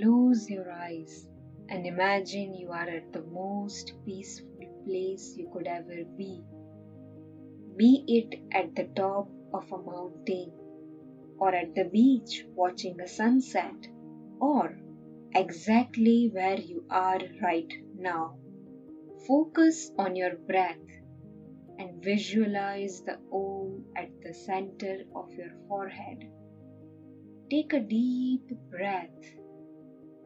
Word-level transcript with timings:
Close 0.00 0.48
your 0.48 0.70
eyes 0.70 1.26
and 1.68 1.86
imagine 1.86 2.54
you 2.54 2.70
are 2.70 2.88
at 2.88 3.12
the 3.12 3.22
most 3.22 3.94
peaceful 4.04 4.82
place 4.84 5.34
you 5.36 5.50
could 5.52 5.66
ever 5.66 6.04
be. 6.16 6.44
Be 7.76 8.04
it 8.06 8.40
at 8.52 8.76
the 8.76 8.84
top 8.94 9.28
of 9.52 9.72
a 9.72 9.78
mountain, 9.78 10.52
or 11.38 11.54
at 11.54 11.74
the 11.74 11.86
beach 11.86 12.44
watching 12.54 13.00
a 13.00 13.08
sunset, 13.08 13.88
or 14.40 14.78
exactly 15.34 16.30
where 16.32 16.60
you 16.60 16.84
are 16.90 17.20
right 17.42 17.72
now. 17.96 18.38
Focus 19.26 19.90
on 19.98 20.14
your 20.14 20.36
breath 20.36 20.90
and 21.78 22.04
visualize 22.04 23.02
the 23.02 23.18
Om 23.32 23.84
at 23.96 24.10
the 24.22 24.34
center 24.34 24.98
of 25.16 25.32
your 25.32 25.50
forehead. 25.66 26.30
Take 27.50 27.72
a 27.72 27.80
deep 27.80 28.48
breath 28.70 29.24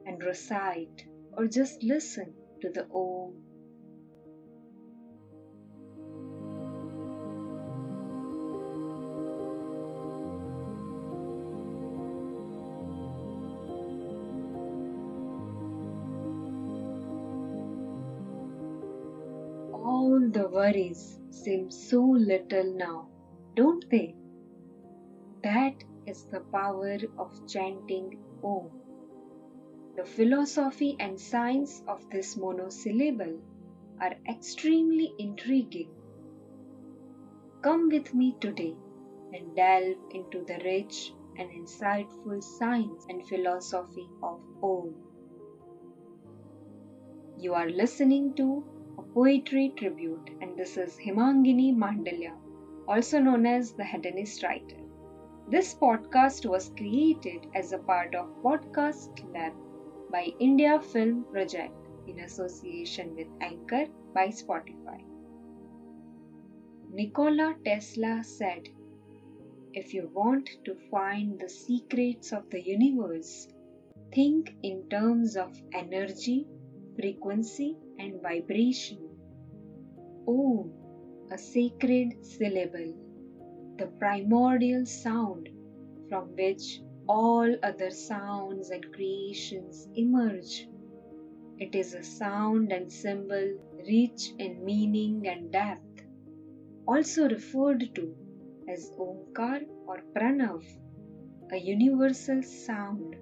and 0.07 0.23
recite 0.23 1.07
or 1.33 1.47
just 1.47 1.83
listen 1.83 2.35
to 2.61 2.71
the 2.71 2.87
Om. 2.93 3.35
All 19.73 20.29
the 20.31 20.49
worries 20.49 21.19
seem 21.31 21.71
so 21.71 22.03
little 22.03 22.75
now, 22.77 23.09
don't 23.57 23.85
they? 23.91 24.15
That 25.43 25.83
is 26.07 26.25
the 26.27 26.41
power 26.53 26.99
of 27.19 27.49
chanting 27.49 28.19
Om. 28.43 28.82
The 30.03 30.09
philosophy 30.09 30.97
and 30.99 31.17
science 31.17 31.85
of 31.87 32.11
this 32.11 32.37
monosyllable 32.37 33.39
are 34.01 34.17
extremely 34.29 35.15
intriguing. 35.17 35.91
Come 37.61 37.89
with 37.89 38.13
me 38.13 38.35
today 38.41 38.75
and 39.33 39.55
delve 39.55 39.99
into 40.11 40.45
the 40.45 40.59
rich 40.65 41.13
and 41.39 41.49
insightful 41.51 42.43
science 42.43 43.07
and 43.09 43.25
philosophy 43.29 44.09
of 44.25 44.41
Om. 44.61 44.93
You 47.39 47.55
are 47.55 47.71
listening 47.71 48.35
to 48.35 48.65
a 48.99 49.03
poetry 49.03 49.73
tribute, 49.77 50.31
and 50.41 50.57
this 50.57 50.77
is 50.77 50.99
Hemangini 50.99 51.73
Mandaliya, 51.73 52.37
also 52.89 53.21
known 53.21 53.47
as 53.47 53.73
the 53.75 53.85
Hedonist 53.85 54.43
Writer. 54.43 54.83
This 55.49 55.77
podcast 55.77 56.45
was 56.45 56.73
created 56.77 57.47
as 57.55 57.73
a 57.73 57.79
part 57.79 58.17
of 58.17 58.43
Podcast 58.43 59.33
Lab 59.33 59.53
by 60.13 60.29
India 60.39 60.79
Film 60.79 61.25
Project 61.33 61.73
in 62.07 62.21
association 62.21 63.17
with 63.17 63.29
Anchor 63.41 63.87
by 64.15 64.29
Spotify. 64.29 65.01
Nikola 66.93 67.55
Tesla 67.65 68.23
said, 68.23 68.69
If 69.73 69.95
you 69.95 70.11
want 70.13 70.51
to 70.67 70.75
find 70.91 71.41
the 71.41 71.49
secrets 71.49 72.33
of 72.33 72.51
the 72.51 72.61
universe, 72.61 73.49
think 74.15 74.55
in 74.63 74.87
terms 74.91 75.37
of 75.37 75.59
energy, 75.73 76.47
frequency, 76.97 77.79
and 77.99 78.21
vibration. 78.21 79.09
Om, 80.29 80.71
a 81.31 81.39
sacred 81.39 82.23
syllable, 82.23 82.95
the 83.79 83.87
primordial 83.99 84.85
sound 84.85 85.49
from 86.11 86.37
which 86.37 86.83
all 87.09 87.57
other 87.63 87.91
sounds 87.91 88.71
and 88.71 88.93
creations 88.93 89.89
emerge. 89.95 90.69
It 91.59 91.75
is 91.75 91.95
a 91.95 92.03
sound 92.03 92.73
and 92.73 92.93
symbol 92.93 93.59
rich 93.87 94.33
in 94.39 94.65
meaning 94.65 95.27
and 95.27 95.53
depth, 95.53 96.05
also 96.87 97.29
referred 97.29 97.95
to 97.95 98.15
as 98.69 98.91
Omkar 98.99 99.63
or 99.87 100.03
Pranav, 100.15 100.65
a 101.51 101.57
universal 101.57 102.43
sound, 102.43 103.17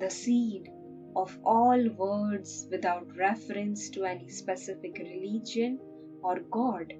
the 0.00 0.10
seed 0.10 0.70
of 1.16 1.38
all 1.44 1.88
words 1.90 2.66
without 2.70 3.16
reference 3.16 3.88
to 3.90 4.04
any 4.04 4.28
specific 4.28 4.98
religion 4.98 5.78
or 6.22 6.40
God. 6.40 6.92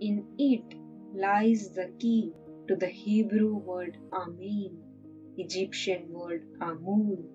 In 0.00 0.26
it 0.38 0.74
lies 1.14 1.70
the 1.70 1.90
key 1.98 2.32
to 2.68 2.76
the 2.76 2.86
Hebrew 2.86 3.56
word 3.56 3.96
Amen, 4.12 4.78
Egyptian 5.36 6.12
word 6.12 6.44
Amun, 6.60 7.28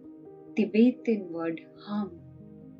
Tibetan 0.56 1.32
word 1.34 1.60
Hum, 1.86 2.22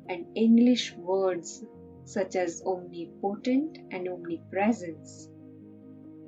and 0.08 0.24
English 0.34 0.94
words 0.96 1.62
such 2.04 2.36
as 2.36 2.62
omnipotent 2.64 3.78
and 3.90 4.08
omnipresence. 4.08 5.28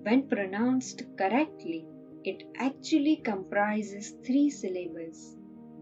When 0.02 0.28
pronounced 0.28 1.02
correctly, 1.16 1.86
it 2.22 2.42
actually 2.56 3.16
comprises 3.16 4.14
three 4.26 4.50
syllables 4.50 5.36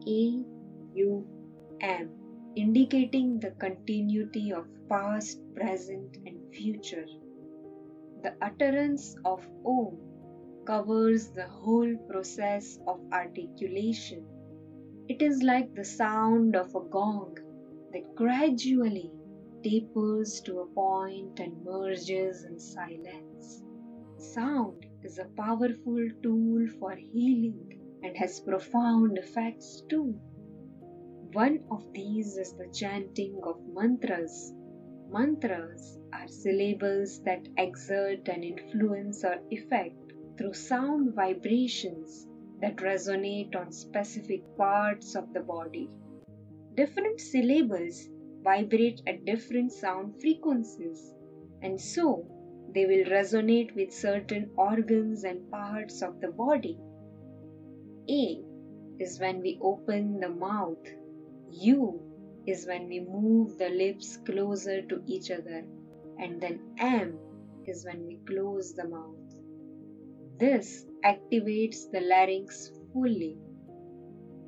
A, 0.06 0.44
U, 0.94 1.26
M, 1.80 2.10
indicating 2.54 3.40
the 3.40 3.50
continuity 3.50 4.52
of 4.52 4.66
past, 4.88 5.40
present, 5.56 6.16
and 6.26 6.54
future. 6.54 7.06
The 8.22 8.34
utterance 8.40 9.16
of 9.24 9.44
Om 9.64 10.07
covers 10.68 11.30
the 11.30 11.48
whole 11.48 11.96
process 12.10 12.78
of 12.86 13.00
articulation. 13.10 14.22
It 15.08 15.22
is 15.22 15.42
like 15.42 15.74
the 15.74 15.84
sound 15.84 16.56
of 16.56 16.74
a 16.74 16.80
gong 16.80 17.38
that 17.92 18.14
gradually 18.14 19.10
tapers 19.64 20.42
to 20.42 20.58
a 20.60 20.66
point 20.66 21.40
and 21.40 21.64
merges 21.64 22.44
in 22.44 22.58
silence. 22.58 23.62
Sound 24.18 24.84
is 25.02 25.18
a 25.18 25.30
powerful 25.38 26.06
tool 26.22 26.66
for 26.78 26.94
healing 26.94 28.00
and 28.02 28.14
has 28.18 28.40
profound 28.40 29.16
effects 29.16 29.82
too. 29.88 30.20
One 31.32 31.60
of 31.70 31.82
these 31.94 32.36
is 32.36 32.52
the 32.52 32.70
chanting 32.74 33.40
of 33.42 33.56
mantras. 33.72 34.52
Mantras 35.10 35.98
are 36.12 36.28
syllables 36.28 37.22
that 37.24 37.48
exert 37.56 38.28
an 38.28 38.42
influence 38.44 39.24
or 39.24 39.38
effect 39.50 40.07
through 40.38 40.54
sound 40.54 41.14
vibrations 41.14 42.26
that 42.60 42.76
resonate 42.76 43.56
on 43.56 43.72
specific 43.72 44.42
parts 44.56 45.16
of 45.16 45.32
the 45.34 45.40
body. 45.40 45.90
Different 46.74 47.20
syllables 47.20 48.08
vibrate 48.44 49.02
at 49.06 49.24
different 49.24 49.72
sound 49.72 50.20
frequencies, 50.20 51.12
and 51.60 51.80
so 51.80 52.24
they 52.72 52.86
will 52.86 53.04
resonate 53.06 53.74
with 53.74 53.92
certain 53.92 54.50
organs 54.56 55.24
and 55.24 55.50
parts 55.50 56.02
of 56.02 56.20
the 56.20 56.28
body. 56.28 56.78
A 58.08 58.42
is 59.00 59.18
when 59.18 59.40
we 59.40 59.58
open 59.60 60.20
the 60.20 60.28
mouth, 60.28 60.86
U 61.50 62.00
is 62.46 62.66
when 62.66 62.88
we 62.88 63.00
move 63.00 63.58
the 63.58 63.70
lips 63.70 64.18
closer 64.18 64.82
to 64.82 65.02
each 65.06 65.30
other, 65.30 65.64
and 66.18 66.40
then 66.40 66.60
M 66.78 67.18
is 67.66 67.84
when 67.84 68.06
we 68.06 68.18
close 68.26 68.74
the 68.74 68.88
mouth. 68.88 69.37
This 70.38 70.86
activates 71.04 71.90
the 71.90 72.00
larynx 72.00 72.70
fully. 72.92 73.36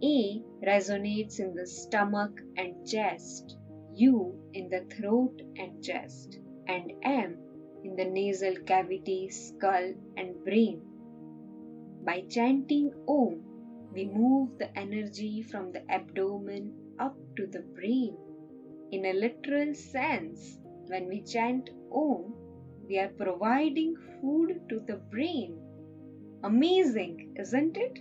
A 0.05 0.41
resonates 0.65 1.41
in 1.41 1.53
the 1.53 1.67
stomach 1.67 2.41
and 2.56 2.87
chest, 2.87 3.56
U 3.95 4.41
in 4.53 4.69
the 4.69 4.84
throat 4.84 5.43
and 5.56 5.83
chest, 5.83 6.39
and 6.69 6.93
M 7.03 7.39
in 7.83 7.97
the 7.97 8.05
nasal 8.05 8.54
cavity, 8.66 9.31
skull, 9.31 9.92
and 10.16 10.45
brain. 10.45 10.81
By 12.04 12.21
chanting 12.28 12.93
Om, 13.09 13.43
we 13.93 14.04
move 14.04 14.59
the 14.59 14.71
energy 14.78 15.43
from 15.43 15.72
the 15.72 15.83
abdomen 15.91 16.72
up 17.01 17.16
to 17.34 17.48
the 17.48 17.63
brain. 17.63 18.16
In 18.93 19.07
a 19.07 19.13
literal 19.13 19.75
sense, 19.75 20.57
when 20.86 21.09
we 21.09 21.22
chant 21.22 21.69
Om, 21.91 22.33
we 22.86 22.97
are 22.97 23.09
providing 23.09 23.97
food 24.21 24.60
to 24.69 24.78
the 24.86 24.98
brain 25.10 25.60
Amazing, 26.42 27.34
isn't 27.39 27.77
it? 27.77 27.98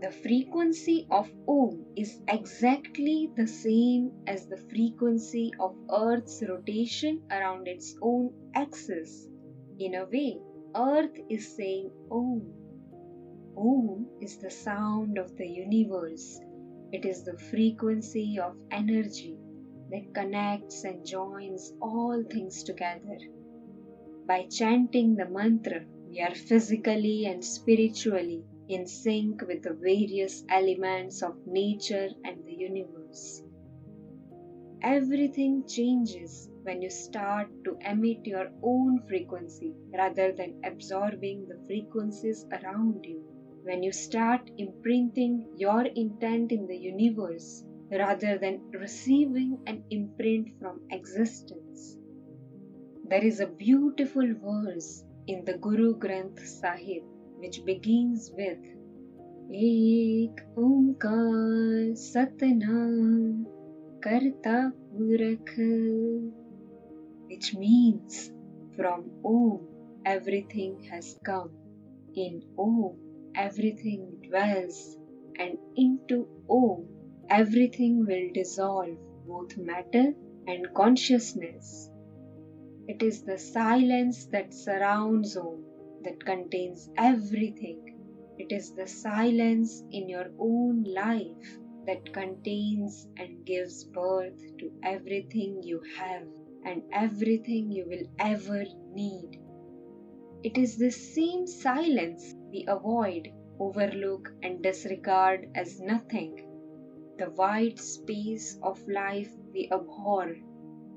The 0.00 0.10
frequency 0.10 1.06
of 1.10 1.30
Om 1.46 1.84
is 1.94 2.18
exactly 2.26 3.30
the 3.36 3.46
same 3.46 4.12
as 4.26 4.46
the 4.46 4.56
frequency 4.56 5.52
of 5.60 5.76
Earth's 5.92 6.42
rotation 6.48 7.20
around 7.30 7.68
its 7.68 7.94
own 8.00 8.32
axis. 8.54 9.28
In 9.78 9.94
a 9.96 10.06
way, 10.06 10.40
Earth 10.74 11.18
is 11.28 11.54
saying 11.54 11.90
Om. 12.10 12.54
Om 13.54 14.06
is 14.22 14.38
the 14.38 14.50
sound 14.50 15.18
of 15.18 15.36
the 15.36 15.46
universe. 15.46 16.40
It 16.90 17.04
is 17.04 17.24
the 17.24 17.36
frequency 17.36 18.38
of 18.38 18.56
energy 18.70 19.36
that 19.90 20.14
connects 20.14 20.84
and 20.84 21.04
joins 21.04 21.74
all 21.82 22.22
things 22.22 22.62
together. 22.62 23.18
By 24.26 24.46
chanting 24.46 25.16
the 25.16 25.28
mantra, 25.28 25.84
we 26.10 26.20
are 26.20 26.34
physically 26.34 27.26
and 27.26 27.44
spiritually 27.44 28.42
in 28.68 28.84
sync 28.84 29.42
with 29.42 29.62
the 29.62 29.72
various 29.72 30.42
elements 30.48 31.22
of 31.22 31.36
nature 31.46 32.08
and 32.24 32.44
the 32.44 32.52
universe. 32.52 33.42
Everything 34.82 35.62
changes 35.68 36.48
when 36.62 36.82
you 36.82 36.90
start 36.90 37.46
to 37.64 37.78
emit 37.88 38.26
your 38.26 38.50
own 38.60 38.98
frequency 39.06 39.72
rather 39.96 40.32
than 40.32 40.60
absorbing 40.64 41.46
the 41.46 41.60
frequencies 41.68 42.44
around 42.60 43.04
you. 43.04 43.22
When 43.62 43.84
you 43.84 43.92
start 43.92 44.50
imprinting 44.58 45.46
your 45.56 45.82
intent 45.82 46.50
in 46.50 46.66
the 46.66 46.76
universe 46.76 47.62
rather 47.92 48.36
than 48.36 48.60
receiving 48.72 49.58
an 49.66 49.84
imprint 49.90 50.48
from 50.58 50.80
existence. 50.90 51.96
There 53.04 53.22
is 53.24 53.38
a 53.38 53.46
beautiful 53.46 54.26
verse 54.42 55.04
in 55.30 55.44
the 55.44 55.56
Guru 55.64 55.96
Granth 55.96 56.40
Sahib 56.44 57.04
which 57.38 57.64
begins 57.64 58.30
with 58.36 58.62
Ek 59.52 60.44
Omkar 60.56 61.94
Satnam 62.08 63.46
Karta 64.02 64.72
Purakh 64.92 65.56
which 67.28 67.54
means 67.54 68.32
from 68.76 69.10
Om 69.24 69.68
everything 70.04 70.82
has 70.90 71.16
come, 71.24 71.50
in 72.14 72.42
Om 72.58 72.96
everything 73.34 74.22
dwells, 74.26 74.96
and 75.38 75.58
into 75.76 76.26
Om 76.48 76.86
everything 77.28 78.06
will 78.06 78.30
dissolve, 78.32 78.96
both 79.26 79.56
matter 79.58 80.14
and 80.46 80.74
consciousness. 80.74 81.89
It 82.90 83.04
is 83.04 83.22
the 83.22 83.38
silence 83.38 84.26
that 84.32 84.52
surrounds 84.52 85.36
Om 85.36 85.64
that 86.02 86.24
contains 86.24 86.90
everything. 86.96 88.34
It 88.36 88.50
is 88.50 88.72
the 88.72 88.88
silence 88.88 89.84
in 89.92 90.08
your 90.08 90.26
own 90.40 90.82
life 90.82 91.60
that 91.86 92.12
contains 92.12 93.06
and 93.16 93.46
gives 93.46 93.84
birth 93.84 94.40
to 94.58 94.72
everything 94.82 95.62
you 95.62 95.80
have 95.98 96.26
and 96.64 96.82
everything 96.92 97.70
you 97.70 97.86
will 97.86 98.08
ever 98.18 98.64
need. 98.92 99.38
It 100.42 100.58
is 100.58 100.76
this 100.76 101.14
same 101.14 101.46
silence 101.46 102.34
we 102.50 102.64
avoid, 102.66 103.28
overlook, 103.60 104.32
and 104.42 104.64
disregard 104.64 105.48
as 105.54 105.78
nothing. 105.78 106.34
The 107.18 107.30
wide 107.30 107.78
space 107.78 108.58
of 108.64 108.82
life 108.88 109.30
we 109.54 109.68
abhor. 109.70 110.34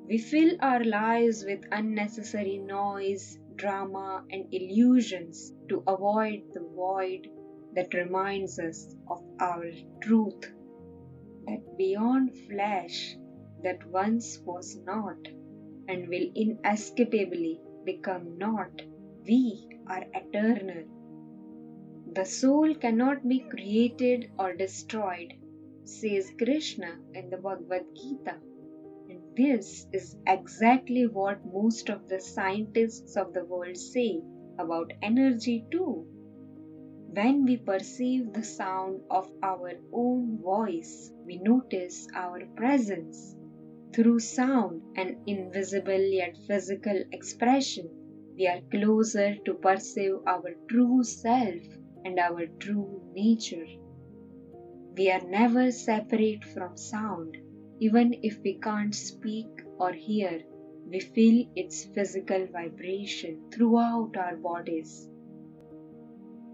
We 0.05 0.17
fill 0.17 0.57
our 0.59 0.83
lives 0.83 1.45
with 1.45 1.63
unnecessary 1.71 2.57
noise, 2.57 3.39
drama, 3.55 4.25
and 4.29 4.53
illusions 4.53 5.53
to 5.69 5.81
avoid 5.87 6.43
the 6.53 6.59
void 6.59 7.29
that 7.73 7.93
reminds 7.93 8.59
us 8.59 8.93
of 9.07 9.23
our 9.39 9.71
truth 10.01 10.53
that 11.47 11.77
beyond 11.77 12.35
flesh 12.49 13.15
that 13.63 13.87
once 13.87 14.39
was 14.45 14.75
not 14.85 15.17
and 15.87 16.09
will 16.09 16.29
inescapably 16.35 17.61
become 17.85 18.37
not, 18.37 18.81
we 19.25 19.69
are 19.87 20.05
eternal. 20.13 20.83
The 22.13 22.25
soul 22.25 22.75
cannot 22.75 23.25
be 23.25 23.39
created 23.39 24.31
or 24.37 24.53
destroyed, 24.53 25.33
says 25.85 26.29
Krishna 26.37 26.99
in 27.13 27.29
the 27.29 27.37
Bhagavad 27.37 27.85
Gita. 27.95 28.37
This 29.35 29.87
is 29.91 30.15
exactly 30.27 31.07
what 31.07 31.43
most 31.43 31.89
of 31.89 32.07
the 32.07 32.21
scientists 32.21 33.17
of 33.17 33.33
the 33.33 33.43
world 33.43 33.75
say 33.75 34.21
about 34.59 34.93
energy, 35.01 35.65
too. 35.71 36.05
When 37.07 37.43
we 37.43 37.57
perceive 37.57 38.31
the 38.31 38.43
sound 38.43 39.01
of 39.09 39.31
our 39.41 39.71
own 39.91 40.37
voice, 40.37 41.11
we 41.25 41.37
notice 41.37 42.07
our 42.13 42.45
presence. 42.55 43.35
Through 43.93 44.19
sound, 44.19 44.83
an 44.97 45.23
invisible 45.25 46.01
yet 46.11 46.37
physical 46.45 47.03
expression, 47.11 47.89
we 48.37 48.45
are 48.47 48.61
closer 48.69 49.35
to 49.45 49.55
perceive 49.55 50.15
our 50.27 50.53
true 50.69 51.03
self 51.03 51.61
and 52.05 52.19
our 52.19 52.45
true 52.59 53.01
nature. 53.15 53.65
We 54.95 55.09
are 55.09 55.27
never 55.27 55.71
separate 55.71 56.43
from 56.43 56.77
sound, 56.77 57.35
even 57.83 58.13
if 58.23 58.39
we 58.43 58.53
can't 58.63 58.95
speak 58.95 59.61
or 59.77 59.91
hear. 59.91 60.41
We 60.89 60.99
feel 61.01 61.45
its 61.53 61.83
physical 61.95 62.45
vibration 62.45 63.49
throughout 63.53 64.15
our 64.15 64.37
bodies. 64.37 65.09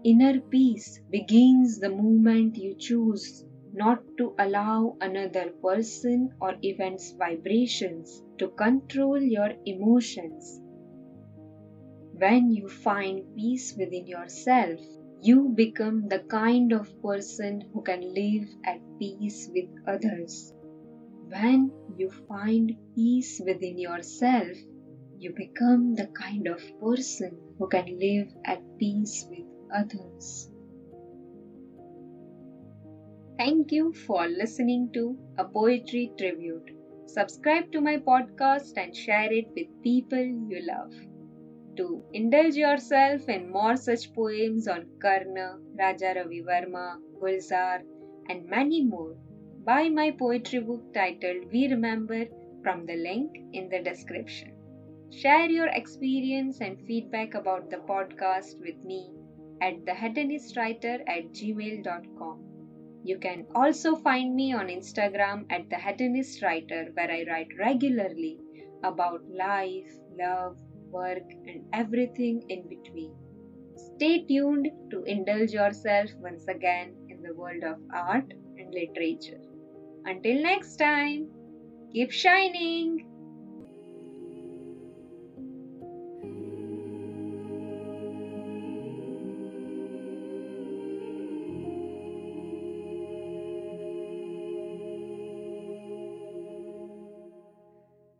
Inner 0.02 0.40
peace 0.40 0.98
begins 1.08 1.78
the 1.78 1.90
moment 1.90 2.56
you 2.56 2.74
choose 2.74 3.44
not 3.72 4.02
to 4.18 4.34
allow 4.40 4.96
another 5.00 5.50
person 5.62 6.30
or 6.40 6.56
event's 6.62 7.12
vibrations 7.12 8.22
to 8.38 8.48
control 8.48 9.22
your 9.22 9.52
emotions. 9.66 10.60
When 12.12 12.50
you 12.50 12.68
find 12.68 13.22
peace 13.36 13.74
within 13.78 14.08
yourself, 14.08 14.80
you 15.22 15.50
become 15.54 16.08
the 16.08 16.20
kind 16.20 16.72
of 16.72 16.90
person 17.02 17.70
who 17.72 17.82
can 17.82 18.00
live 18.00 18.48
at 18.64 18.80
peace 18.98 19.48
with 19.54 19.68
others. 19.86 20.52
When 21.30 21.70
you 21.96 22.10
find 22.26 22.76
peace 22.96 23.40
within 23.46 23.78
yourself, 23.78 24.56
you 25.16 25.32
become 25.32 25.94
the 25.94 26.08
kind 26.08 26.48
of 26.48 26.60
person 26.80 27.38
who 27.56 27.68
can 27.68 27.86
live 28.00 28.26
at 28.44 28.60
peace 28.80 29.28
with 29.30 29.46
others. 29.72 30.50
Thank 33.38 33.70
you 33.70 33.92
for 33.92 34.26
listening 34.26 34.90
to 34.94 35.16
a 35.38 35.44
poetry 35.44 36.10
tribute. 36.18 36.68
Subscribe 37.06 37.70
to 37.70 37.80
my 37.80 37.98
podcast 37.98 38.72
and 38.76 38.96
share 38.96 39.32
it 39.32 39.46
with 39.54 39.68
people 39.84 40.18
you 40.18 40.66
love. 40.66 40.92
To 41.76 42.02
indulge 42.12 42.56
yourself 42.56 43.28
in 43.28 43.52
more 43.52 43.76
such 43.76 44.12
poems 44.14 44.66
on 44.66 44.88
Karna, 45.00 45.58
Raja 45.78 46.12
Ravi 46.16 46.42
Varma, 46.42 46.96
Gulzar, 47.20 47.82
and 48.28 48.46
many 48.46 48.82
more, 48.84 49.14
buy 49.64 49.88
my 49.88 50.10
poetry 50.10 50.60
book 50.60 50.94
titled 50.94 51.52
We 51.52 51.68
Remember 51.68 52.24
from 52.62 52.86
the 52.86 52.96
link 52.96 53.36
in 53.52 53.68
the 53.68 53.80
description. 53.82 54.52
Share 55.10 55.50
your 55.50 55.66
experience 55.66 56.60
and 56.60 56.80
feedback 56.86 57.34
about 57.34 57.68
the 57.68 57.78
podcast 57.78 58.58
with 58.60 58.82
me 58.84 59.10
at 59.60 59.84
thehedonistwriter 59.84 61.00
at 61.06 61.32
gmail.com. 61.32 62.44
You 63.04 63.18
can 63.18 63.46
also 63.54 63.96
find 63.96 64.34
me 64.34 64.52
on 64.52 64.68
Instagram 64.68 65.44
at 65.50 65.68
the 65.68 65.76
Hedonist 65.76 66.42
Writer, 66.42 66.90
where 66.94 67.10
I 67.10 67.24
write 67.28 67.48
regularly 67.58 68.38
about 68.82 69.28
life, 69.28 69.90
love, 70.18 70.56
work, 70.90 71.30
and 71.46 71.64
everything 71.72 72.42
in 72.48 72.68
between. 72.68 73.14
Stay 73.76 74.24
tuned 74.24 74.70
to 74.90 75.02
indulge 75.04 75.52
yourself 75.52 76.10
once 76.18 76.46
again 76.48 76.94
in 77.08 77.22
the 77.22 77.34
world 77.34 77.64
of 77.64 77.78
art 77.92 78.32
and 78.58 78.72
literature. 78.72 79.49
Until 80.04 80.42
next 80.42 80.76
time, 80.76 81.30
keep 81.92 82.10
shining! 82.12 83.09